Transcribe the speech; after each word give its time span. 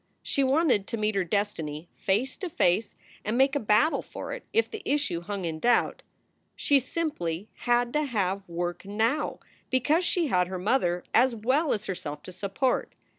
She 0.23 0.43
wanted 0.43 0.87
to 0.87 0.97
meet 0.97 1.13
her 1.13 1.23
destiny 1.23 1.87
face 1.95 2.35
to 2.37 2.49
face 2.49 2.95
and 3.23 3.37
make 3.37 3.55
a 3.55 3.59
battle 3.59 4.01
for 4.01 4.33
it 4.33 4.43
if 4.51 4.67
the 4.67 4.81
issue 4.83 5.21
hung 5.21 5.45
in 5.45 5.59
doubt. 5.59 6.01
She 6.55 6.79
simply 6.79 7.51
had 7.69 7.93
to 7.93 8.05
have 8.05 8.49
work 8.49 8.83
now 8.83 9.39
because 9.69 10.03
she 10.03 10.25
had 10.25 10.47
her 10.47 10.57
mother 10.57 11.03
as 11.13 11.35
well 11.35 11.71
as 11.71 11.85
herself 11.85 12.23
to 12.23 12.31
support. 12.31 12.95